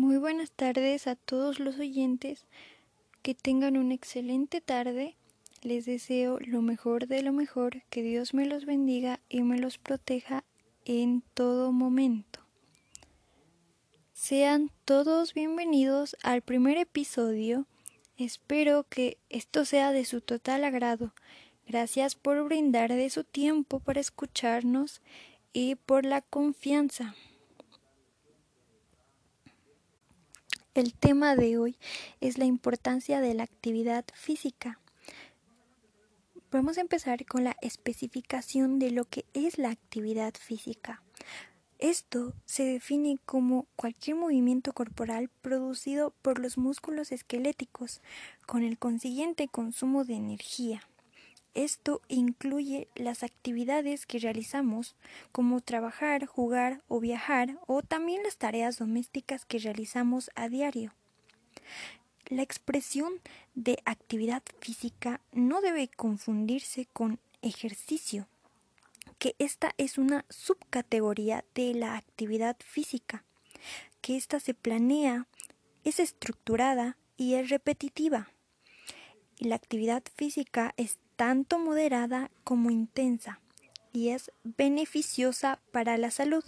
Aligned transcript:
Muy 0.00 0.16
buenas 0.16 0.50
tardes 0.50 1.06
a 1.06 1.14
todos 1.14 1.60
los 1.60 1.78
oyentes. 1.78 2.46
Que 3.20 3.34
tengan 3.34 3.76
una 3.76 3.92
excelente 3.92 4.62
tarde. 4.62 5.14
Les 5.60 5.84
deseo 5.84 6.38
lo 6.40 6.62
mejor 6.62 7.06
de 7.06 7.22
lo 7.22 7.34
mejor. 7.34 7.82
Que 7.90 8.02
Dios 8.02 8.32
me 8.32 8.46
los 8.46 8.64
bendiga 8.64 9.20
y 9.28 9.42
me 9.42 9.58
los 9.58 9.76
proteja 9.76 10.42
en 10.86 11.22
todo 11.34 11.70
momento. 11.70 12.40
Sean 14.14 14.70
todos 14.86 15.34
bienvenidos 15.34 16.16
al 16.22 16.40
primer 16.40 16.78
episodio. 16.78 17.66
Espero 18.16 18.86
que 18.88 19.18
esto 19.28 19.66
sea 19.66 19.92
de 19.92 20.06
su 20.06 20.22
total 20.22 20.64
agrado. 20.64 21.12
Gracias 21.68 22.14
por 22.14 22.42
brindar 22.42 22.90
de 22.90 23.10
su 23.10 23.22
tiempo 23.22 23.80
para 23.80 24.00
escucharnos 24.00 25.02
y 25.52 25.74
por 25.74 26.06
la 26.06 26.22
confianza. 26.22 27.14
El 30.72 30.94
tema 30.94 31.34
de 31.34 31.58
hoy 31.58 31.76
es 32.20 32.38
la 32.38 32.44
importancia 32.44 33.20
de 33.20 33.34
la 33.34 33.42
actividad 33.42 34.04
física. 34.14 34.78
Vamos 36.52 36.78
a 36.78 36.80
empezar 36.80 37.26
con 37.26 37.42
la 37.42 37.56
especificación 37.60 38.78
de 38.78 38.92
lo 38.92 39.04
que 39.04 39.24
es 39.34 39.58
la 39.58 39.70
actividad 39.70 40.32
física. 40.34 41.02
Esto 41.80 42.34
se 42.44 42.62
define 42.62 43.18
como 43.26 43.66
cualquier 43.74 44.16
movimiento 44.16 44.72
corporal 44.72 45.28
producido 45.42 46.14
por 46.22 46.38
los 46.38 46.56
músculos 46.56 47.10
esqueléticos, 47.10 48.00
con 48.46 48.62
el 48.62 48.78
consiguiente 48.78 49.48
consumo 49.48 50.04
de 50.04 50.14
energía. 50.14 50.82
Esto 51.54 52.00
incluye 52.08 52.88
las 52.94 53.22
actividades 53.22 54.06
que 54.06 54.20
realizamos, 54.20 54.94
como 55.32 55.60
trabajar, 55.60 56.26
jugar 56.26 56.82
o 56.86 57.00
viajar, 57.00 57.58
o 57.66 57.82
también 57.82 58.22
las 58.22 58.36
tareas 58.36 58.78
domésticas 58.78 59.44
que 59.44 59.58
realizamos 59.58 60.30
a 60.36 60.48
diario. 60.48 60.92
La 62.26 62.42
expresión 62.42 63.14
de 63.54 63.82
actividad 63.84 64.42
física 64.60 65.20
no 65.32 65.60
debe 65.60 65.88
confundirse 65.88 66.86
con 66.92 67.18
ejercicio, 67.42 68.28
que 69.18 69.34
esta 69.38 69.74
es 69.76 69.98
una 69.98 70.24
subcategoría 70.28 71.44
de 71.54 71.74
la 71.74 71.96
actividad 71.96 72.56
física, 72.60 73.24
que 74.00 74.16
ésta 74.16 74.38
se 74.38 74.54
planea, 74.54 75.26
es 75.82 75.98
estructurada 75.98 76.96
y 77.16 77.34
es 77.34 77.50
repetitiva. 77.50 78.30
La 79.38 79.56
actividad 79.56 80.02
física 80.16 80.72
es 80.76 80.98
tanto 81.20 81.58
moderada 81.58 82.30
como 82.44 82.70
intensa 82.70 83.40
y 83.92 84.08
es 84.08 84.32
beneficiosa 84.42 85.60
para 85.70 85.98
la 85.98 86.10
salud. 86.10 86.42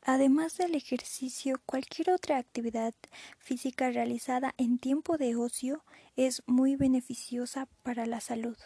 Además 0.00 0.56
del 0.56 0.74
ejercicio, 0.74 1.60
cualquier 1.66 2.08
otra 2.08 2.38
actividad 2.38 2.94
física 3.36 3.90
realizada 3.90 4.54
en 4.56 4.78
tiempo 4.78 5.18
de 5.18 5.36
ocio 5.36 5.84
es 6.16 6.42
muy 6.46 6.76
beneficiosa 6.76 7.68
para 7.82 8.06
la 8.06 8.22
salud. 8.22 8.56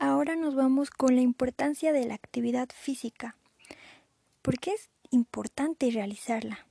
Ahora 0.00 0.34
nos 0.34 0.56
vamos 0.56 0.90
con 0.90 1.14
la 1.14 1.22
importancia 1.22 1.92
de 1.92 2.06
la 2.06 2.14
actividad 2.14 2.70
física. 2.74 3.36
¿Por 4.42 4.58
qué 4.58 4.72
es 4.72 4.90
importante 5.12 5.92
realizarla? 5.92 6.66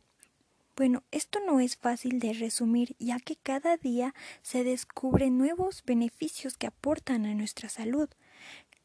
Bueno, 0.76 1.04
esto 1.12 1.40
no 1.40 1.62
es 1.62 1.78
fácil 1.78 2.20
de 2.20 2.34
resumir 2.34 2.98
ya 3.00 3.18
que 3.20 3.38
cada 3.38 3.78
día 3.78 4.14
se 4.42 4.66
descubren 4.66 5.38
nuevos 5.38 5.84
beneficios 5.86 6.58
que 6.58 6.68
aportan 6.68 7.26
a 7.26 7.34
nuestra 7.34 7.70
salud. 7.70 8.10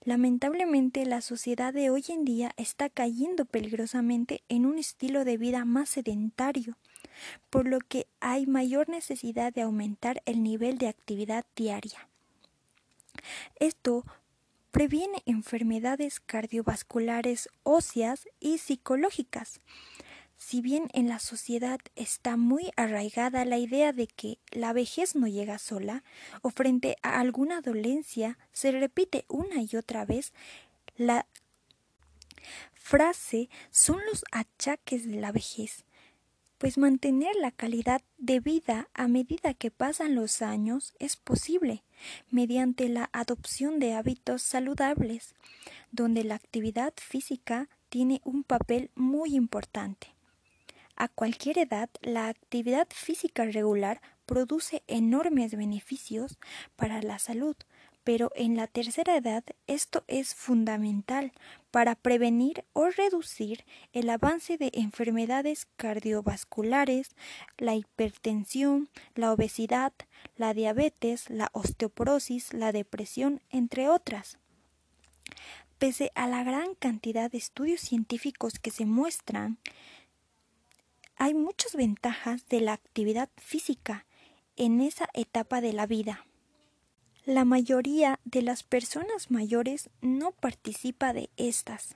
Lamentablemente 0.03 1.05
la 1.05 1.21
sociedad 1.21 1.75
de 1.75 1.91
hoy 1.91 2.05
en 2.09 2.25
día 2.25 2.53
está 2.57 2.89
cayendo 2.89 3.45
peligrosamente 3.45 4.43
en 4.49 4.67
un 4.67 4.79
estilo 4.79 5.25
de 5.25 5.37
vida 5.37 5.65
más 5.65 5.89
sedentario, 5.91 6.79
por 7.51 7.67
lo 7.67 7.81
que 7.81 8.07
hay 8.21 8.47
mayor 8.47 8.89
necesidad 8.89 9.53
de 9.53 9.63
aumentar 9.63 10.23
el 10.27 10.45
nivel 10.45 10.79
de 10.79 10.89
actividad 10.89 11.45
diaria. 11.57 12.09
Esto 13.57 14.05
previene 14.71 15.23
enfermedades 15.27 16.21
cardiovasculares, 16.21 17.49
óseas 17.65 18.29
y 18.39 18.59
psicológicas. 18.59 19.61
Si 20.43 20.63
bien 20.63 20.89
en 20.95 21.07
la 21.07 21.19
sociedad 21.19 21.79
está 21.97 22.39
muy 22.39 22.73
arraigada 22.75 23.45
la 23.45 23.59
idea 23.59 23.93
de 23.93 24.07
que 24.07 24.39
la 24.53 24.73
vejez 24.73 25.15
no 25.15 25.27
llega 25.27 25.59
sola, 25.59 26.03
o 26.41 26.49
frente 26.49 26.97
a 27.03 27.21
alguna 27.21 27.61
dolencia 27.61 28.39
se 28.51 28.73
repite 28.73 29.27
una 29.29 29.63
y 29.63 29.77
otra 29.77 30.07
vez 30.07 30.33
la 30.97 31.27
frase 32.73 33.51
son 33.71 34.01
los 34.07 34.25
achaques 34.33 35.07
de 35.07 35.21
la 35.21 35.31
vejez, 35.31 35.85
pues 36.57 36.79
mantener 36.79 37.37
la 37.37 37.51
calidad 37.51 38.01
de 38.17 38.41
vida 38.41 38.89
a 38.95 39.09
medida 39.09 39.53
que 39.53 39.71
pasan 39.71 40.15
los 40.15 40.41
años 40.41 40.95
es 40.99 41.17
posible 41.17 41.85
mediante 42.31 42.89
la 42.89 43.11
adopción 43.13 43.79
de 43.79 43.93
hábitos 43.93 44.41
saludables, 44.41 45.35
donde 45.93 46.25
la 46.25 46.37
actividad 46.37 46.95
física 46.97 47.69
tiene 47.91 48.23
un 48.25 48.43
papel 48.43 48.91
muy 48.95 49.35
importante. 49.35 50.15
A 51.01 51.09
cualquier 51.09 51.57
edad, 51.57 51.89
la 52.03 52.29
actividad 52.29 52.87
física 52.91 53.47
regular 53.47 54.03
produce 54.27 54.83
enormes 54.87 55.57
beneficios 55.57 56.37
para 56.77 57.01
la 57.01 57.19
salud, 57.19 57.57
pero 58.05 58.31
en 58.35 58.55
la 58.55 58.67
tercera 58.67 59.17
edad 59.17 59.43
esto 59.67 60.05
es 60.09 60.35
fundamental 60.35 61.33
para 61.71 61.95
prevenir 61.95 62.67
o 62.75 62.91
reducir 62.91 63.65
el 63.95 64.11
avance 64.11 64.59
de 64.59 64.73
enfermedades 64.75 65.67
cardiovasculares, 65.79 67.17
la 67.57 67.75
hipertensión, 67.75 68.91
la 69.15 69.33
obesidad, 69.33 69.95
la 70.37 70.53
diabetes, 70.53 71.31
la 71.31 71.49
osteoporosis, 71.55 72.53
la 72.53 72.73
depresión, 72.73 73.41
entre 73.49 73.89
otras. 73.89 74.37
Pese 75.79 76.13
a 76.15 76.27
la 76.27 76.45
gran 76.45 76.75
cantidad 76.75 77.31
de 77.31 77.39
estudios 77.39 77.81
científicos 77.81 78.59
que 78.59 78.71
se 78.71 78.85
muestran 78.85 79.57
hay 81.21 81.35
muchas 81.35 81.77
ventajas 81.77 82.49
de 82.49 82.63
la 82.63 82.73
actividad 82.73 83.29
física 83.37 84.07
en 84.57 84.81
esa 84.81 85.07
etapa 85.13 85.61
de 85.61 85.75
la 85.75 85.85
vida. 85.85 86.25
La 87.27 87.45
mayoría 87.45 88.19
de 88.25 88.41
las 88.41 88.63
personas 88.63 89.31
mayores 89.31 89.91
no 90.01 90.33
participa 90.33 91.13
de 91.13 91.29
estas, 91.37 91.95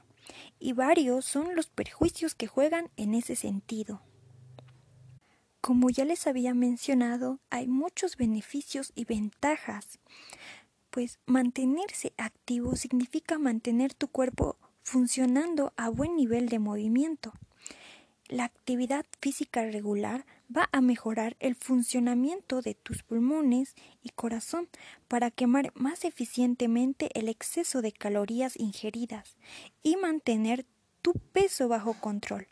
y 0.61 0.75
varios 0.75 1.25
son 1.25 1.57
los 1.57 1.69
perjuicios 1.69 2.35
que 2.35 2.47
juegan 2.47 2.91
en 2.99 3.15
ese 3.15 3.35
sentido. 3.35 4.03
Como 5.63 5.89
ya 5.89 6.05
les 6.05 6.27
había 6.27 6.53
mencionado, 6.53 7.41
hay 7.49 7.67
muchos 7.67 8.19
beneficios 8.19 8.93
y 8.95 9.07
ventajas, 9.07 10.01
pues 10.91 11.19
mantenerse 11.25 12.13
activo 12.19 12.77
significa 12.77 13.39
mantener 13.39 13.95
tu 13.95 14.09
cuerpo 14.09 14.59
funcionando 14.83 15.73
a 15.79 15.89
buen 15.89 16.15
nivel 16.15 16.51
de 16.51 16.59
movimiento. 16.59 17.33
La 18.29 18.45
actividad 18.45 19.05
física 19.21 19.63
regular 19.65 20.25
va 20.55 20.71
a 20.73 20.81
mejorar 20.81 21.37
el 21.41 21.55
funcionamiento 21.55 22.63
de 22.63 22.75
tus 22.75 23.03
pulmones 23.03 23.75
y 24.03 24.11
corazón 24.11 24.69
para 25.09 25.31
quemar 25.31 25.73
más 25.75 26.07
eficientemente 26.07 27.11
el 27.19 27.29
exceso 27.29 27.83
de 27.83 27.93
calorías 27.93 28.59
ingeridas 28.59 29.37
y 29.83 29.97
mantener 29.97 30.65
tu 31.03 31.13
peso 31.13 31.69
bajo 31.69 31.93
control. 32.01 32.47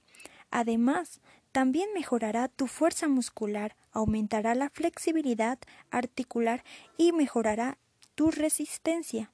Además, 0.50 1.22
también 1.52 1.88
mejorará 1.94 2.48
tu 2.48 2.66
fuerza 2.66 3.08
muscular, 3.08 3.74
aumentará 3.92 4.54
la 4.54 4.68
flexibilidad 4.68 5.58
articular 5.90 6.64
y 6.98 7.12
mejorará 7.12 7.78
tu 8.14 8.30
resistencia. 8.30 9.30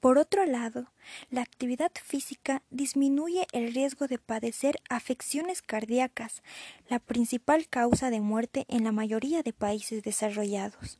Por 0.00 0.16
otro 0.16 0.46
lado, 0.46 0.86
la 1.30 1.42
actividad 1.42 1.92
física 2.02 2.62
disminuye 2.70 3.46
el 3.52 3.74
riesgo 3.74 4.08
de 4.08 4.18
padecer 4.18 4.76
afecciones 4.88 5.60
cardíacas, 5.60 6.42
la 6.88 6.98
principal 6.98 7.68
causa 7.68 8.08
de 8.08 8.20
muerte 8.20 8.64
en 8.68 8.82
la 8.84 8.92
mayoría 8.92 9.42
de 9.42 9.52
países 9.52 10.02
desarrollados. 10.02 10.98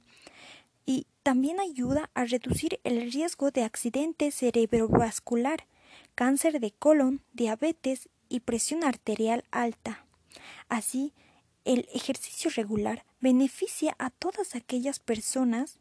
Y 0.84 1.06
también 1.22 1.60
ayuda 1.60 2.10
a 2.12 2.26
reducir 2.26 2.78
el 2.84 3.10
riesgo 3.10 3.50
de 3.50 3.64
accidente 3.64 4.30
cerebrovascular, 4.30 5.66
cáncer 6.14 6.60
de 6.60 6.70
colon, 6.70 7.22
diabetes 7.32 8.10
y 8.28 8.40
presión 8.40 8.84
arterial 8.84 9.44
alta. 9.50 10.04
Así, 10.68 11.14
el 11.64 11.88
ejercicio 11.94 12.50
regular 12.54 13.04
beneficia 13.20 13.94
a 13.98 14.10
todas 14.10 14.54
aquellas 14.54 14.98
personas 14.98 15.78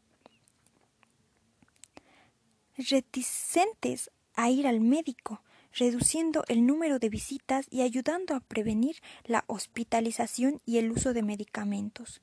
reticentes 2.88 4.10
a 4.34 4.50
ir 4.50 4.66
al 4.66 4.80
médico, 4.80 5.42
reduciendo 5.72 6.44
el 6.48 6.66
número 6.66 6.98
de 6.98 7.08
visitas 7.08 7.66
y 7.70 7.82
ayudando 7.82 8.34
a 8.34 8.40
prevenir 8.40 8.96
la 9.24 9.44
hospitalización 9.46 10.60
y 10.64 10.78
el 10.78 10.90
uso 10.90 11.12
de 11.12 11.22
medicamentos, 11.22 12.22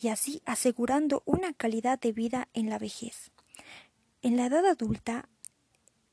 y 0.00 0.08
así 0.08 0.42
asegurando 0.44 1.22
una 1.26 1.52
calidad 1.52 1.98
de 1.98 2.12
vida 2.12 2.48
en 2.54 2.70
la 2.70 2.78
vejez. 2.78 3.30
En 4.22 4.36
la 4.36 4.46
edad 4.46 4.66
adulta 4.66 5.28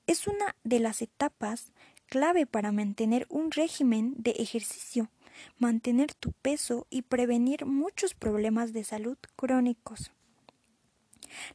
es 0.08 0.28
una 0.28 0.56
de 0.64 0.80
las 0.80 1.02
etapas 1.02 1.72
clave 2.08 2.46
para 2.46 2.72
mantener 2.72 3.26
un 3.30 3.52
régimen 3.52 4.14
de 4.18 4.32
ejercicio, 4.32 5.10
mantener 5.58 6.14
tu 6.14 6.32
peso 6.32 6.88
y 6.90 7.04
prevenir 7.04 7.66
muchos 7.66 8.14
problemas 8.14 8.74
de 8.74 8.84
salud 8.84 9.18
crónicos. 9.36 10.12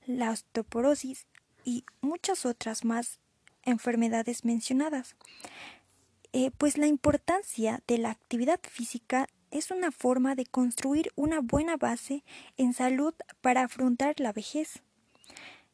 La 0.07 0.31
osteoporosis 0.31 1.27
y 1.65 1.85
muchas 2.01 2.47
otras 2.47 2.85
más 2.85 3.19
enfermedades 3.65 4.45
mencionadas. 4.45 5.17
Eh, 6.33 6.51
pues 6.57 6.79
la 6.79 6.87
importancia 6.87 7.83
de 7.87 7.99
la 7.99 8.11
actividad 8.11 8.61
física 8.63 9.27
es 9.51 9.71
una 9.71 9.91
forma 9.91 10.35
de 10.35 10.47
construir 10.47 11.11
una 11.17 11.41
buena 11.41 11.77
base 11.77 12.23
en 12.57 12.73
salud 12.73 13.15
para 13.41 13.65
afrontar 13.65 14.21
la 14.21 14.33
vejez. 14.33 14.83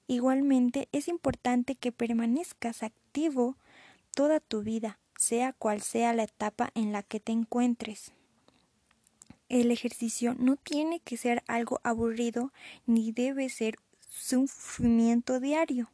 Igualmente 0.06 0.88
es 0.92 1.08
importante 1.08 1.74
que 1.74 1.92
permanezcas 1.92 2.82
activo 2.82 3.56
toda 4.14 4.40
tu 4.40 4.62
vida, 4.62 4.98
sea 5.18 5.52
cual 5.52 5.82
sea 5.82 6.14
la 6.14 6.22
etapa 6.22 6.70
en 6.74 6.92
la 6.92 7.02
que 7.02 7.20
te 7.20 7.32
encuentres. 7.32 8.12
El 9.48 9.70
ejercicio 9.70 10.34
no 10.38 10.56
tiene 10.56 11.00
que 11.00 11.16
ser 11.16 11.42
algo 11.46 11.80
aburrido 11.84 12.52
ni 12.86 13.12
debe 13.12 13.48
ser 13.48 13.78
sufrimiento 14.16 15.40
diario. 15.40 15.90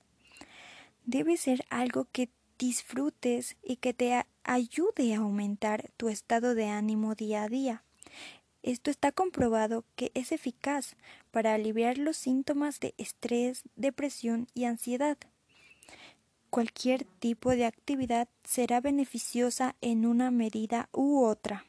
Debe 1.05 1.37
ser 1.37 1.65
algo 1.71 2.07
que 2.13 2.31
disfrutes 2.59 3.57
y 3.63 3.77
que 3.77 3.93
te 3.93 4.25
ayude 4.45 5.15
a 5.15 5.19
aumentar 5.19 5.91
tu 5.97 6.09
estado 6.09 6.55
de 6.55 6.69
ánimo 6.69 7.15
día 7.15 7.43
a 7.43 7.49
día. 7.49 7.85
Esto 8.63 8.93
está 8.93 9.11
comprobado 9.11 9.85
que 9.97 10.13
es 10.15 10.31
eficaz 10.31 10.95
para 11.33 11.55
aliviar 11.55 11.99
los 11.99 12.17
síntomas 12.17 12.79
de 12.79 12.95
estrés, 12.97 13.65
depresión 13.75 14.47
y 14.55 14.65
ansiedad. 14.65 15.19
Cualquier 16.49 17.05
tipo 17.19 17.51
de 17.51 17.65
actividad 17.65 18.29
será 18.45 18.81
beneficiosa 18.81 19.75
en 19.81 20.07
una 20.07 20.31
medida 20.31 20.89
u 20.93 21.25
otra. 21.25 21.65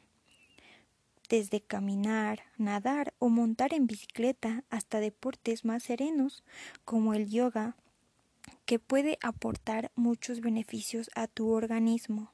Desde 1.28 1.62
caminar, 1.62 2.42
nadar 2.58 3.14
o 3.18 3.28
montar 3.28 3.72
en 3.72 3.86
bicicleta 3.86 4.64
hasta 4.70 5.00
deportes 5.00 5.64
más 5.64 5.82
serenos 5.82 6.44
como 6.84 7.14
el 7.14 7.30
yoga, 7.30 7.76
que 8.66 8.78
puede 8.78 9.18
aportar 9.22 9.90
muchos 9.94 10.40
beneficios 10.40 11.10
a 11.14 11.26
tu 11.26 11.50
organismo. 11.50 12.32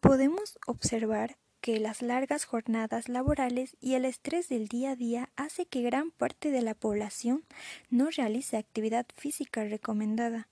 Podemos 0.00 0.58
observar 0.66 1.36
que 1.60 1.80
las 1.80 2.02
largas 2.02 2.44
jornadas 2.44 3.08
laborales 3.08 3.76
y 3.80 3.94
el 3.94 4.04
estrés 4.04 4.50
del 4.50 4.68
día 4.68 4.90
a 4.90 4.96
día 4.96 5.30
hace 5.34 5.64
que 5.64 5.80
gran 5.80 6.10
parte 6.10 6.50
de 6.50 6.60
la 6.60 6.74
población 6.74 7.44
no 7.88 8.10
realice 8.10 8.58
actividad 8.58 9.06
física 9.16 9.64
recomendada. 9.64 10.48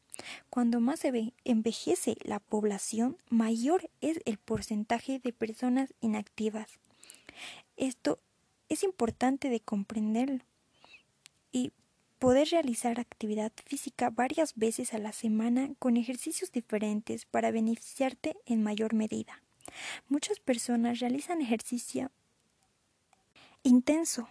Cuando 0.51 0.81
más 0.81 1.01
se 1.01 1.33
envejece 1.45 2.17
la 2.23 2.39
población, 2.39 3.17
mayor 3.31 3.91
es 4.01 4.21
el 4.25 4.39
porcentaje 4.39 5.19
de 5.19 5.33
personas 5.33 5.95
inactivas. 6.01 6.79
Esto 7.77 8.19
es 8.69 8.83
importante 8.83 9.49
de 9.49 9.61
comprenderlo 9.61 10.45
y 11.53 11.73
poder 12.19 12.49
realizar 12.51 13.01
actividad 13.01 13.53
física 13.67 14.11
varias 14.11 14.55
veces 14.55 14.95
a 14.95 14.99
la 14.99 15.13
semana 15.13 15.71
con 15.79 15.97
ejercicios 15.97 16.53
diferentes 16.53 17.27
para 17.27 17.51
beneficiarte 17.51 18.37
en 18.47 18.63
mayor 18.63 18.95
medida. 18.95 19.43
Muchas 20.09 20.39
personas 20.39 21.01
realizan 21.01 21.41
ejercicio 21.41 22.11
intenso 23.63 24.29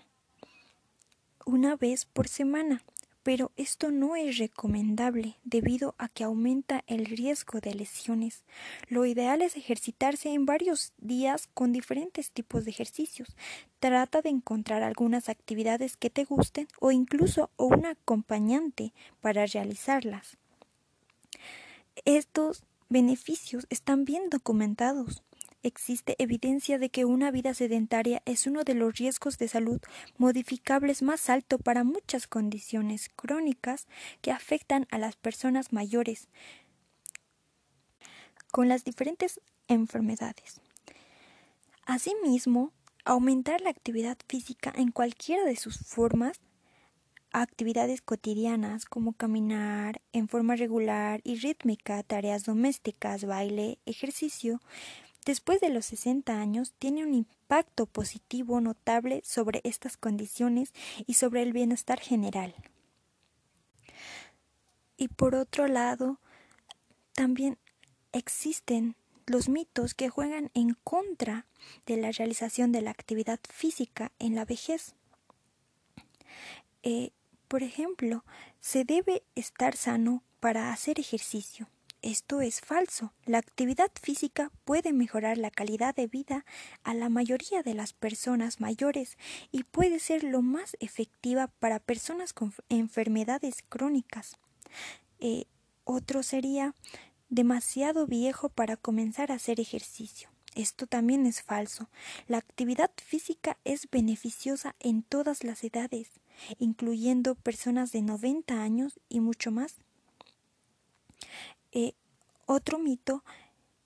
una 1.45 1.75
vez 1.75 2.05
por 2.05 2.27
semana, 2.27 2.81
pero 3.23 3.51
esto 3.55 3.91
no 3.91 4.15
es 4.15 4.37
recomendable 4.37 5.37
debido 5.43 5.95
a 5.97 6.09
que 6.09 6.23
aumenta 6.23 6.83
el 6.87 7.05
riesgo 7.05 7.59
de 7.59 7.73
lesiones. 7.75 8.43
Lo 8.87 9.05
ideal 9.05 9.41
es 9.41 9.55
ejercitarse 9.57 10.33
en 10.33 10.45
varios 10.45 10.93
días 10.97 11.47
con 11.53 11.71
diferentes 11.71 12.31
tipos 12.31 12.65
de 12.65 12.71
ejercicios. 12.71 13.35
Trata 13.79 14.21
de 14.21 14.29
encontrar 14.29 14.83
algunas 14.83 15.29
actividades 15.29 15.97
que 15.97 16.09
te 16.09 16.23
gusten 16.23 16.67
o 16.79 16.91
incluso 16.91 17.49
un 17.57 17.85
acompañante 17.85 18.93
para 19.21 19.45
realizarlas. 19.45 20.37
Estos 22.05 22.63
beneficios 22.89 23.67
están 23.69 24.05
bien 24.05 24.29
documentados. 24.29 25.23
Existe 25.63 26.15
evidencia 26.17 26.79
de 26.79 26.89
que 26.89 27.05
una 27.05 27.29
vida 27.29 27.53
sedentaria 27.53 28.23
es 28.25 28.47
uno 28.47 28.63
de 28.63 28.73
los 28.73 28.95
riesgos 28.95 29.37
de 29.37 29.47
salud 29.47 29.79
modificables 30.17 31.03
más 31.03 31.29
alto 31.29 31.59
para 31.59 31.83
muchas 31.83 32.27
condiciones 32.27 33.09
crónicas 33.15 33.87
que 34.21 34.31
afectan 34.31 34.87
a 34.89 34.97
las 34.97 35.15
personas 35.15 35.71
mayores 35.71 36.29
con 38.51 38.67
las 38.67 38.83
diferentes 38.83 39.39
enfermedades. 39.67 40.61
Asimismo, 41.85 42.71
aumentar 43.05 43.61
la 43.61 43.69
actividad 43.69 44.17
física 44.27 44.73
en 44.75 44.91
cualquiera 44.91 45.45
de 45.45 45.55
sus 45.55 45.77
formas 45.77 46.39
actividades 47.33 48.01
cotidianas 48.01 48.85
como 48.85 49.13
caminar 49.13 50.01
en 50.11 50.27
forma 50.27 50.55
regular 50.55 51.21
y 51.23 51.35
rítmica, 51.35 52.03
tareas 52.03 52.43
domésticas, 52.43 53.25
baile, 53.25 53.79
ejercicio, 53.85 54.59
después 55.25 55.61
de 55.61 55.69
los 55.69 55.85
60 55.85 56.39
años 56.39 56.73
tiene 56.79 57.03
un 57.03 57.13
impacto 57.13 57.85
positivo 57.85 58.61
notable 58.61 59.21
sobre 59.25 59.61
estas 59.63 59.97
condiciones 59.97 60.73
y 61.05 61.15
sobre 61.15 61.41
el 61.41 61.53
bienestar 61.53 61.99
general. 61.99 62.55
Y 64.97 65.07
por 65.07 65.35
otro 65.35 65.67
lado, 65.67 66.19
también 67.13 67.57
existen 68.11 68.95
los 69.25 69.49
mitos 69.49 69.93
que 69.93 70.09
juegan 70.09 70.51
en 70.53 70.75
contra 70.83 71.45
de 71.85 71.97
la 71.97 72.11
realización 72.11 72.71
de 72.71 72.81
la 72.81 72.91
actividad 72.91 73.39
física 73.49 74.11
en 74.19 74.35
la 74.35 74.45
vejez. 74.45 74.93
Eh, 76.83 77.11
por 77.47 77.63
ejemplo, 77.63 78.23
se 78.59 78.85
debe 78.85 79.23
estar 79.35 79.75
sano 79.75 80.23
para 80.39 80.71
hacer 80.71 80.99
ejercicio. 80.99 81.67
Esto 82.01 82.41
es 82.41 82.61
falso. 82.61 83.13
La 83.25 83.37
actividad 83.37 83.91
física 84.01 84.51
puede 84.65 84.91
mejorar 84.91 85.37
la 85.37 85.51
calidad 85.51 85.93
de 85.93 86.07
vida 86.07 86.45
a 86.83 86.95
la 86.95 87.09
mayoría 87.09 87.61
de 87.61 87.75
las 87.75 87.93
personas 87.93 88.59
mayores 88.59 89.19
y 89.51 89.63
puede 89.63 89.99
ser 89.99 90.23
lo 90.23 90.41
más 90.41 90.75
efectiva 90.79 91.47
para 91.59 91.77
personas 91.77 92.33
con 92.33 92.55
enfermedades 92.69 93.63
crónicas. 93.69 94.37
Eh, 95.19 95.45
otro 95.83 96.23
sería 96.23 96.73
demasiado 97.29 98.07
viejo 98.07 98.49
para 98.49 98.77
comenzar 98.77 99.31
a 99.31 99.35
hacer 99.35 99.59
ejercicio. 99.59 100.29
Esto 100.55 100.87
también 100.87 101.27
es 101.27 101.43
falso. 101.43 101.87
La 102.27 102.39
actividad 102.39 102.89
física 102.97 103.57
es 103.63 103.87
beneficiosa 103.91 104.75
en 104.79 105.03
todas 105.03 105.43
las 105.43 105.63
edades, 105.63 106.09
incluyendo 106.57 107.35
personas 107.35 107.91
de 107.91 108.01
90 108.01 108.61
años 108.61 108.99
y 109.07 109.19
mucho 109.19 109.51
más. 109.51 109.75
Eh, 111.71 111.93
otro 112.45 112.79
mito 112.79 113.23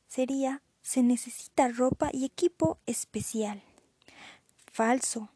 sería 0.08 0.62
se 0.82 1.02
necesita 1.02 1.68
ropa 1.68 2.10
y 2.14 2.26
equipo 2.26 2.80
especial. 2.86 3.64
Falso. 4.72 5.30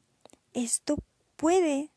Esto 0.53 0.97
puede 1.35 1.91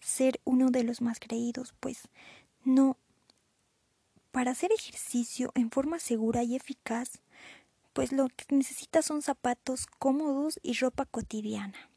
ser 0.00 0.40
uno 0.44 0.70
de 0.70 0.82
los 0.82 1.00
más 1.00 1.20
creídos, 1.20 1.74
pues 1.78 2.08
no. 2.64 2.96
Para 4.32 4.52
hacer 4.52 4.72
ejercicio 4.72 5.52
en 5.54 5.70
forma 5.70 5.98
segura 5.98 6.42
y 6.42 6.56
eficaz, 6.56 7.20
pues 7.92 8.12
lo 8.12 8.28
que 8.28 8.54
necesitas 8.54 9.04
son 9.04 9.22
zapatos 9.22 9.86
cómodos 9.86 10.58
y 10.62 10.74
ropa 10.74 11.04
cotidiana. 11.04 11.90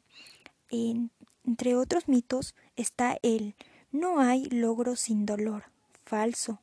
entre 0.70 1.76
otros 1.76 2.08
mitos 2.08 2.54
está 2.76 3.16
el 3.22 3.54
no 3.92 4.20
hay 4.20 4.46
logro 4.46 4.96
sin 4.96 5.24
dolor. 5.24 5.64
Falso. 6.04 6.60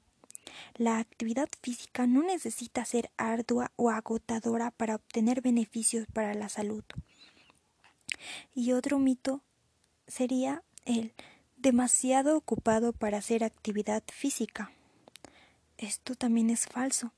La 0.75 0.99
actividad 0.99 1.49
física 1.61 2.07
no 2.07 2.23
necesita 2.23 2.85
ser 2.85 3.11
ardua 3.17 3.71
o 3.75 3.89
agotadora 3.89 4.71
para 4.71 4.95
obtener 4.95 5.41
beneficios 5.41 6.07
para 6.13 6.33
la 6.33 6.49
salud. 6.49 6.83
Y 8.53 8.73
otro 8.73 8.99
mito 8.99 9.41
sería 10.07 10.63
el 10.85 11.13
demasiado 11.57 12.35
ocupado 12.37 12.93
para 12.93 13.19
hacer 13.19 13.43
actividad 13.43 14.03
física. 14.11 14.71
Esto 15.77 16.15
también 16.15 16.49
es 16.49 16.67
falso. 16.67 17.11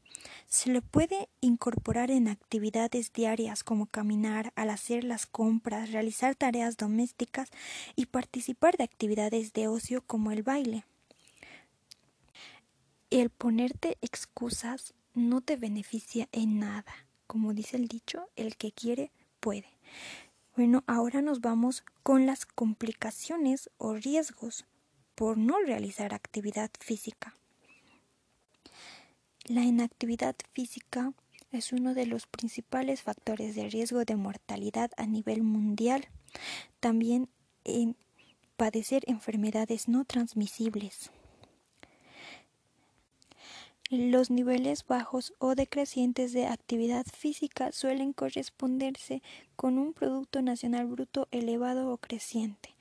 Se 0.48 0.72
le 0.72 0.82
puede 0.82 1.28
incorporar 1.42 2.12
en 2.12 2.30
actividades 2.30 3.12
diarias 3.12 3.64
como 3.64 3.88
caminar, 3.88 4.54
al 4.56 4.70
hacer 4.70 5.04
las 5.04 5.26
compras, 5.26 5.92
realizar 5.92 6.36
tareas 6.36 6.78
domésticas 6.78 7.50
y 7.96 8.06
participar 8.06 8.78
de 8.78 8.86
actividades 8.86 9.52
de 9.52 9.68
ocio 9.68 10.02
como 10.02 10.32
el 10.32 10.44
baile. 10.44 10.86
El 13.14 13.30
ponerte 13.30 14.00
excusas 14.02 14.96
no 15.14 15.42
te 15.42 15.56
beneficia 15.56 16.28
en 16.32 16.58
nada. 16.58 17.06
Como 17.28 17.54
dice 17.54 17.78
el 17.78 17.88
dicho, 17.88 18.28
el 18.36 18.58
que 18.58 18.72
quiere 18.72 19.12
puede. 19.40 19.70
Bueno, 20.58 20.84
ahora 20.88 21.22
nos 21.22 21.40
vamos 21.40 21.84
con 22.02 22.26
las 22.26 22.48
complicaciones 22.48 23.70
o 23.78 23.94
riesgos 23.94 24.66
por 25.14 25.38
no 25.38 25.60
realizar 25.60 26.16
actividad 26.16 26.72
física. 26.80 27.36
La 29.46 29.62
inactividad 29.62 30.36
física 30.52 31.14
es 31.52 31.72
uno 31.72 31.94
de 31.94 32.08
los 32.08 32.26
principales 32.26 33.04
factores 33.04 33.54
de 33.54 33.70
riesgo 33.70 34.06
de 34.06 34.16
mortalidad 34.16 34.90
a 34.98 35.06
nivel 35.06 35.44
mundial. 35.44 36.08
También 36.80 37.30
en 37.64 37.96
padecer 38.58 39.04
enfermedades 39.06 39.88
no 39.88 40.04
transmisibles. 40.04 41.12
Los 43.96 44.32
niveles 44.32 44.88
bajos 44.88 45.36
o 45.38 45.54
decrecientes 45.54 46.34
de 46.34 46.48
actividad 46.48 47.06
física 47.06 47.72
suelen 47.72 48.12
corresponderse 48.12 49.22
con 49.56 49.78
un 49.78 49.94
Producto 49.94 50.42
Nacional 50.42 50.88
Bruto 50.88 51.28
elevado 51.30 51.92
o 51.92 51.98
creciente. 51.98 52.74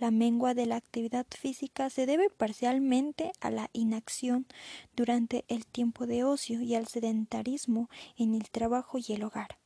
La 0.00 0.10
mengua 0.10 0.54
de 0.54 0.66
la 0.66 0.74
actividad 0.74 1.24
física 1.30 1.88
se 1.88 2.04
debe 2.04 2.30
parcialmente 2.30 3.30
a 3.40 3.52
la 3.52 3.70
inacción 3.74 4.44
durante 4.96 5.44
el 5.46 5.64
tiempo 5.66 6.08
de 6.08 6.24
ocio 6.24 6.60
y 6.60 6.74
al 6.74 6.88
sedentarismo 6.88 7.88
en 8.16 8.34
el 8.34 8.50
trabajo 8.50 8.98
y 8.98 9.12
el 9.12 9.22
hogar. 9.22 9.58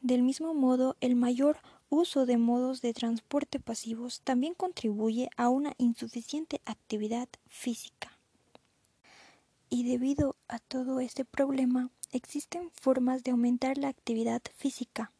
Del 0.00 0.24
mismo 0.24 0.54
modo, 0.54 0.96
el 1.00 1.14
mayor 1.14 1.58
uso 1.88 2.26
de 2.26 2.36
modos 2.36 2.82
de 2.82 2.92
transporte 2.92 3.60
pasivos 3.60 4.22
también 4.22 4.54
contribuye 4.54 5.30
a 5.36 5.50
una 5.50 5.72
insuficiente 5.78 6.60
actividad 6.64 7.28
física. 7.46 8.15
Y 9.68 9.84
debido 9.84 10.36
a 10.48 10.58
todo 10.58 11.00
este 11.00 11.24
problema, 11.24 11.90
existen 12.12 12.70
formas 12.72 13.24
de 13.24 13.32
aumentar 13.32 13.78
la 13.78 13.88
actividad 13.88 14.42
física. 14.54 15.12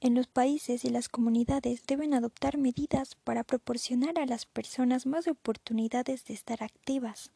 En 0.00 0.14
los 0.14 0.26
países 0.26 0.84
y 0.84 0.90
las 0.90 1.08
comunidades 1.08 1.86
deben 1.86 2.12
adoptar 2.12 2.58
medidas 2.58 3.14
para 3.14 3.42
proporcionar 3.42 4.18
a 4.18 4.26
las 4.26 4.44
personas 4.44 5.06
más 5.06 5.26
oportunidades 5.26 6.26
de 6.26 6.34
estar 6.34 6.62
activas. 6.62 7.30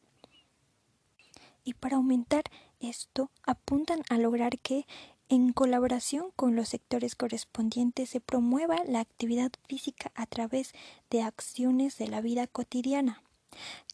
Y 1.63 1.73
para 1.73 1.97
aumentar 1.97 2.43
esto, 2.79 3.31
apuntan 3.43 4.03
a 4.09 4.17
lograr 4.19 4.59
que, 4.59 4.85
en 5.29 5.51
colaboración 5.51 6.31
con 6.35 6.55
los 6.55 6.69
sectores 6.69 7.15
correspondientes, 7.15 8.09
se 8.09 8.21
promueva 8.21 8.83
la 8.85 8.99
actividad 8.99 9.51
física 9.67 10.11
a 10.13 10.25
través 10.25 10.73
de 11.09 11.23
acciones 11.23 11.97
de 11.97 12.07
la 12.07 12.21
vida 12.21 12.45
cotidiana. 12.45 13.23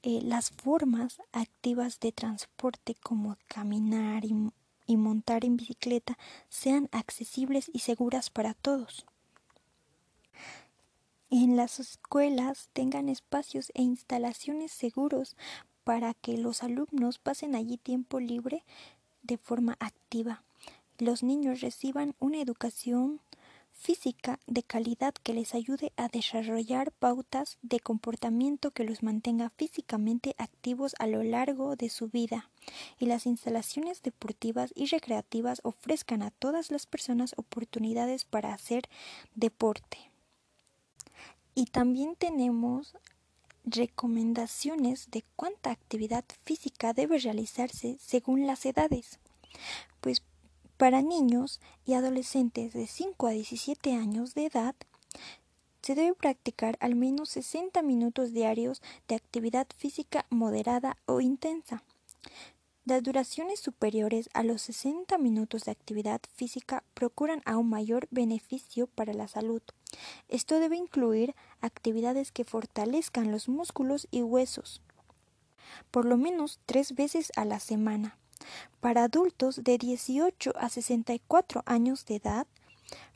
Eh, 0.04 0.22
las 0.22 0.52
formas 0.52 1.22
activas 1.32 2.00
de 2.00 2.12
transporte 2.12 2.96
como 3.02 3.38
caminar 3.48 4.24
y, 4.26 4.98
montar 4.98 5.46
en 5.46 5.58
bicicleta 5.58 6.18
sean 6.50 6.90
accesibles 6.92 7.72
y 7.74 7.80
seguras 7.80 8.30
para 8.30 8.54
todos. 8.54 9.06
En 11.32 11.58
las 11.58 11.80
escuelas 11.80 12.70
tengan 12.74 13.10
espacios 13.10 13.72
e 13.74 13.82
instalaciones 13.82 14.72
seguros 14.72 15.36
para 15.84 16.14
que 16.14 16.38
los 16.38 16.62
alumnos 16.62 17.18
pasen 17.18 17.56
allí 17.56 17.78
tiempo 17.78 18.20
libre 18.20 18.64
de 19.24 19.38
forma 19.38 19.76
activa. 19.80 20.44
Los 20.98 21.24
niños 21.24 21.62
reciban 21.62 22.16
una 22.20 22.40
educación 22.40 23.20
física 23.76 24.40
de 24.48 24.64
calidad 24.64 25.14
que 25.14 25.34
les 25.34 25.54
ayude 25.54 25.92
a 25.98 26.08
desarrollar 26.08 26.92
pautas 26.92 27.58
de 27.62 27.80
comportamiento 27.80 28.72
que 28.72 28.84
los 28.84 29.04
mantenga 29.04 29.52
físicamente 29.52 30.34
activos 30.38 30.96
a 31.00 31.08
lo 31.08 31.24
largo 31.24 31.76
de 31.76 31.90
su 31.90 32.08
vida 32.08 32.50
y 32.98 33.06
las 33.06 33.26
instalaciones 33.26 34.02
deportivas 34.02 34.72
y 34.76 34.88
recreativas 34.88 35.62
ofrezcan 35.64 36.24
a 36.24 36.32
todas 36.32 36.72
las 36.72 36.86
personas 36.88 37.34
oportunidades 37.38 38.26
para 38.26 38.54
hacer 38.54 38.90
deporte. 39.36 39.98
Y 41.54 41.68
también 41.68 42.16
tenemos 42.16 42.96
recomendaciones 43.66 45.10
de 45.12 45.24
cuánta 45.36 45.72
actividad 45.72 46.26
física 46.44 46.94
debe 46.94 47.18
realizarse 47.18 47.98
según 48.00 48.46
las 48.46 48.66
edades. 48.66 49.20
Pues 50.02 50.22
para 50.78 51.02
niños 51.02 51.62
y 51.86 51.94
adolescentes 51.94 52.74
de 52.74 52.88
5 52.88 53.28
a 53.28 53.32
17 53.32 53.94
años 53.94 54.34
de 54.34 54.48
edad, 54.48 54.76
se 55.82 55.96
debe 55.96 56.16
practicar 56.16 56.78
al 56.80 56.96
menos 56.96 57.30
60 57.30 57.82
minutos 57.84 58.34
diarios 58.34 58.82
de 59.08 59.16
actividad 59.16 59.68
física 59.78 60.26
moderada 60.30 60.98
o 61.06 61.22
intensa. 61.22 61.84
Las 62.86 63.02
duraciones 63.02 63.60
superiores 63.60 64.30
a 64.34 64.44
los 64.44 64.62
60 64.64 65.18
minutos 65.18 65.64
de 65.64 65.72
actividad 65.72 66.22
física 66.36 66.84
procuran 66.94 67.42
aún 67.46 67.70
mayor 67.70 68.08
beneficio 68.12 68.88
para 68.88 69.14
la 69.14 69.28
salud. 69.28 69.62
Esto 70.28 70.60
debe 70.60 70.76
incluir 70.76 71.36
actividades 71.62 72.32
que 72.32 72.46
fortalezcan 72.46 73.32
los 73.32 73.50
músculos 73.50 74.08
y 74.12 74.22
huesos, 74.22 74.82
por 75.90 76.06
lo 76.06 76.18
menos 76.18 76.60
tres 76.66 76.94
veces 76.94 77.32
a 77.36 77.46
la 77.46 77.60
semana. 77.60 78.18
Para 78.80 79.04
adultos 79.04 79.64
de 79.64 79.78
18 79.78 80.54
a 80.56 80.70
64 80.70 81.64
años 81.66 82.06
de 82.06 82.16
edad, 82.16 82.48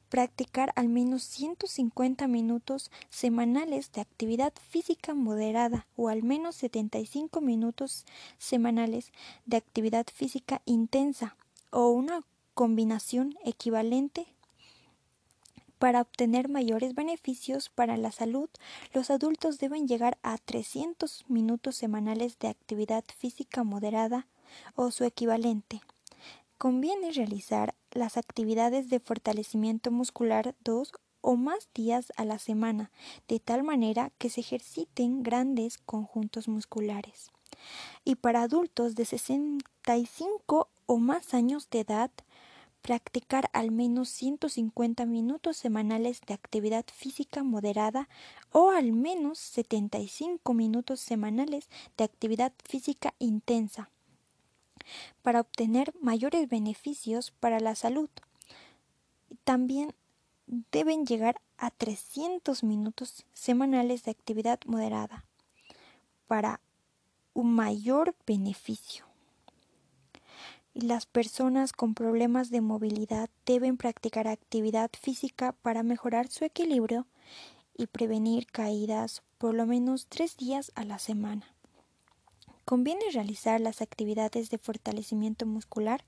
practicar 0.09 0.73
al 0.75 0.89
menos 0.89 1.23
150 1.23 2.27
minutos 2.27 2.91
semanales 3.09 3.91
de 3.91 4.01
actividad 4.01 4.53
física 4.69 5.13
moderada 5.13 5.85
o 5.95 6.09
al 6.09 6.23
menos 6.23 6.55
75 6.55 7.41
minutos 7.41 8.05
semanales 8.37 9.11
de 9.45 9.57
actividad 9.57 10.05
física 10.13 10.61
intensa 10.65 11.35
o 11.71 11.89
una 11.89 12.23
combinación 12.55 13.37
equivalente 13.45 14.27
para 15.77 16.01
obtener 16.01 16.49
mayores 16.49 16.93
beneficios 16.93 17.69
para 17.69 17.95
la 17.95 18.11
salud, 18.11 18.49
los 18.93 19.09
adultos 19.09 19.59
deben 19.59 19.87
llegar 19.87 20.17
a 20.23 20.37
300 20.37 21.23
minutos 21.29 21.77
semanales 21.77 22.37
de 22.37 22.49
actividad 22.49 23.05
física 23.17 23.63
moderada 23.63 24.27
o 24.75 24.91
su 24.91 25.03
equivalente. 25.03 25.81
Conviene 26.57 27.11
realizar 27.11 27.75
las 27.91 28.17
actividades 28.17 28.89
de 28.89 28.99
fortalecimiento 28.99 29.91
muscular 29.91 30.55
dos 30.63 30.91
o 31.21 31.35
más 31.35 31.69
días 31.73 32.11
a 32.15 32.25
la 32.25 32.39
semana, 32.39 32.91
de 33.27 33.39
tal 33.39 33.63
manera 33.63 34.11
que 34.17 34.29
se 34.29 34.41
ejerciten 34.41 35.23
grandes 35.23 35.77
conjuntos 35.77 36.47
musculares. 36.47 37.31
Y 38.05 38.15
para 38.15 38.41
adultos 38.41 38.95
de 38.95 39.05
65 39.05 40.69
o 40.85 40.97
más 40.97 41.33
años 41.33 41.69
de 41.69 41.81
edad, 41.81 42.11
practicar 42.81 43.49
al 43.53 43.71
menos 43.71 44.09
150 44.09 45.05
minutos 45.05 45.57
semanales 45.57 46.21
de 46.25 46.33
actividad 46.33 46.85
física 46.93 47.43
moderada 47.43 48.07
o 48.51 48.71
al 48.71 48.93
menos 48.93 49.37
75 49.39 50.53
minutos 50.53 50.99
semanales 50.99 51.69
de 51.97 52.05
actividad 52.05 52.53
física 52.63 53.13
intensa 53.19 53.89
para 55.21 55.41
obtener 55.41 55.93
mayores 56.01 56.49
beneficios 56.49 57.31
para 57.31 57.59
la 57.59 57.75
salud. 57.75 58.09
También 59.43 59.93
deben 60.71 61.05
llegar 61.05 61.41
a 61.57 61.71
300 61.71 62.63
minutos 62.63 63.25
semanales 63.33 64.03
de 64.03 64.11
actividad 64.11 64.59
moderada 64.65 65.25
para 66.27 66.61
un 67.33 67.53
mayor 67.53 68.15
beneficio. 68.25 69.05
Las 70.73 71.05
personas 71.05 71.73
con 71.73 71.93
problemas 71.93 72.51
de 72.51 72.61
movilidad 72.61 73.29
deben 73.45 73.77
practicar 73.77 74.27
actividad 74.27 74.89
física 74.99 75.51
para 75.51 75.83
mejorar 75.83 76.29
su 76.29 76.45
equilibrio 76.45 77.07
y 77.75 77.87
prevenir 77.87 78.45
caídas 78.47 79.23
por 79.37 79.55
lo 79.55 79.65
menos 79.65 80.07
tres 80.07 80.37
días 80.37 80.71
a 80.75 80.85
la 80.85 80.99
semana. 80.99 81.53
Conviene 82.69 83.09
realizar 83.11 83.59
las 83.59 83.81
actividades 83.81 84.51
de 84.51 84.59
fortalecimiento 84.59 85.47
muscular 85.47 86.03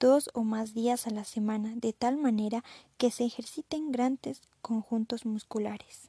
dos 0.00 0.30
o 0.34 0.42
más 0.42 0.74
días 0.74 1.06
a 1.06 1.10
la 1.10 1.22
semana, 1.22 1.74
de 1.76 1.92
tal 1.92 2.16
manera 2.16 2.64
que 2.98 3.12
se 3.12 3.24
ejerciten 3.24 3.92
grandes 3.92 4.42
conjuntos 4.62 5.24
musculares. 5.26 6.08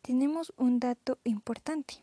Tenemos 0.00 0.52
un 0.58 0.78
dato 0.78 1.18
importante, 1.24 1.94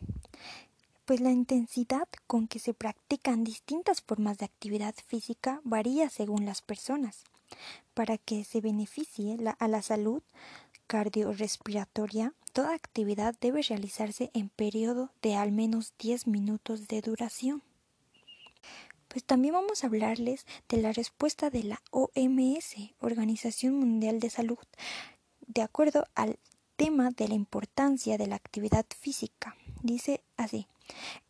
pues 1.06 1.22
la 1.22 1.30
intensidad 1.30 2.08
con 2.26 2.46
que 2.46 2.58
se 2.58 2.74
practican 2.74 3.42
distintas 3.42 4.02
formas 4.02 4.36
de 4.36 4.44
actividad 4.44 4.94
física 5.06 5.62
varía 5.64 6.10
según 6.10 6.44
las 6.44 6.60
personas. 6.60 7.24
Para 7.94 8.18
que 8.18 8.44
se 8.44 8.60
beneficie 8.60 9.38
a 9.58 9.66
la 9.66 9.80
salud 9.80 10.22
cardiorrespiratoria, 10.88 12.34
Toda 12.54 12.72
actividad 12.72 13.34
debe 13.40 13.62
realizarse 13.62 14.30
en 14.32 14.48
periodo 14.48 15.10
de 15.22 15.34
al 15.34 15.50
menos 15.50 15.92
10 15.98 16.28
minutos 16.28 16.86
de 16.86 17.00
duración. 17.00 17.64
Pues 19.08 19.24
también 19.24 19.54
vamos 19.54 19.82
a 19.82 19.88
hablarles 19.88 20.46
de 20.68 20.76
la 20.76 20.92
respuesta 20.92 21.50
de 21.50 21.64
la 21.64 21.82
OMS, 21.90 22.76
Organización 23.00 23.74
Mundial 23.74 24.20
de 24.20 24.30
Salud, 24.30 24.64
de 25.48 25.62
acuerdo 25.62 26.06
al 26.14 26.38
tema 26.76 27.10
de 27.10 27.26
la 27.26 27.34
importancia 27.34 28.18
de 28.18 28.28
la 28.28 28.36
actividad 28.36 28.86
física. 29.00 29.56
Dice 29.82 30.22
así, 30.36 30.68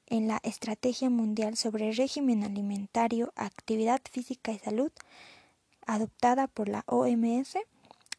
en 0.07 0.29
la 0.29 0.41
Estrategia 0.43 1.09
Mundial 1.09 1.57
sobre 1.57 1.93
Régimen 1.93 2.45
Alimentario, 2.45 3.33
Actividad 3.35 4.03
Física 4.13 4.53
y 4.53 4.59
Salud, 4.59 4.93
adoptada 5.87 6.49
por 6.49 6.69
la 6.69 6.85
OMS, 6.87 7.57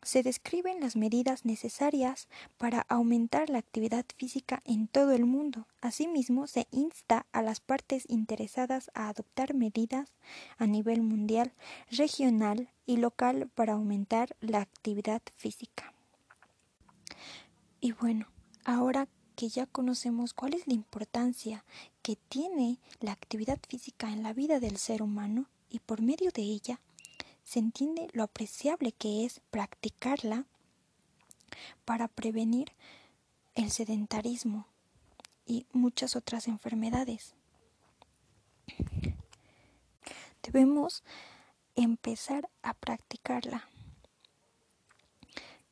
se 0.05 0.21
describen 0.21 0.79
las 0.81 0.95
medidas 0.95 1.45
necesarias 1.45 2.27
para 2.59 2.81
aumentar 2.81 3.49
la 3.49 3.57
actividad 3.57 4.05
física 4.15 4.61
en 4.63 4.87
todo 4.87 5.13
el 5.13 5.25
mundo. 5.25 5.67
Asimismo, 5.81 6.45
se 6.45 6.67
insta 6.69 7.25
a 7.31 7.41
las 7.41 7.59
partes 7.59 8.05
interesadas 8.07 8.91
a 8.93 9.09
adoptar 9.09 9.55
medidas 9.55 10.13
a 10.57 10.67
nivel 10.67 11.01
mundial, 11.01 11.53
regional 11.89 12.69
y 12.85 12.97
local 12.97 13.49
para 13.55 13.73
aumentar 13.73 14.35
la 14.41 14.61
actividad 14.61 15.23
física. 15.35 15.91
Y 17.81 17.93
bueno, 17.93 18.27
ahora 18.63 19.07
que 19.35 19.49
ya 19.49 19.65
conocemos 19.65 20.35
cuál 20.35 20.53
es 20.53 20.67
la 20.67 20.75
importancia 20.75 21.65
que 22.03 22.15
tiene 22.15 22.77
la 22.99 23.11
actividad 23.11 23.57
física 23.67 24.13
en 24.13 24.21
la 24.21 24.33
vida 24.33 24.59
del 24.59 24.77
ser 24.77 25.01
humano 25.01 25.47
y 25.67 25.79
por 25.79 26.03
medio 26.03 26.29
de 26.29 26.43
ella 26.43 26.79
se 27.45 27.59
entiende 27.59 28.09
lo 28.11 28.23
apreciable 28.23 28.91
que 28.91 29.23
es 29.23 29.39
practicarla 29.51 30.45
para 31.85 32.07
prevenir 32.09 32.73
el 33.53 33.71
sedentarismo 33.71 34.67
y 35.45 35.67
muchas 35.71 36.15
otras 36.15 36.47
enfermedades. 36.47 37.35
Debemos 40.43 41.03
empezar 41.75 42.49
a 42.61 42.73
practicarla. 42.73 43.69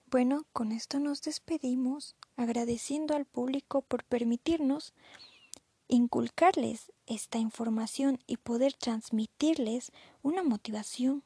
Bueno, 0.10 0.46
con 0.53 0.72
esto 0.72 1.00
nos 1.00 1.24
despedimos 1.24 2.15
agradeciendo 2.38 3.15
al 3.15 3.25
público 3.25 3.82
por 3.82 4.03
permitirnos 4.03 4.94
inculcarles 5.88 6.92
esta 7.08 7.39
información 7.39 8.20
y 8.27 8.38
poder 8.38 8.74
transmitirles 8.74 9.92
una 10.22 10.44
motivación 10.44 11.24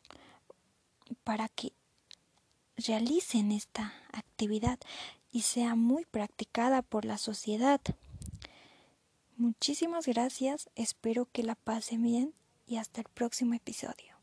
para 1.23 1.49
que 1.49 1.73
realicen 2.75 3.51
esta 3.51 3.93
actividad 4.11 4.79
y 5.31 5.41
sea 5.41 5.75
muy 5.75 6.05
practicada 6.05 6.81
por 6.81 7.05
la 7.05 7.17
sociedad. 7.17 7.81
Muchísimas 9.35 10.07
gracias, 10.07 10.69
espero 10.75 11.27
que 11.31 11.43
la 11.43 11.55
pasen 11.55 12.03
bien 12.03 12.33
y 12.65 12.77
hasta 12.77 13.01
el 13.01 13.07
próximo 13.07 13.53
episodio. 13.53 14.16